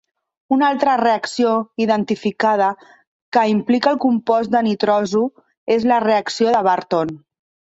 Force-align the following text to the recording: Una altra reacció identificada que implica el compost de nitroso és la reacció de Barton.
Una 0.55 0.67
altra 0.73 0.93
reacció 1.01 1.51
identificada 1.85 2.69
que 3.37 3.45
implica 3.51 3.93
el 3.97 4.01
compost 4.09 4.55
de 4.57 4.65
nitroso 4.69 5.23
és 5.77 5.87
la 5.93 6.01
reacció 6.07 6.57
de 6.57 6.65
Barton. 6.71 7.15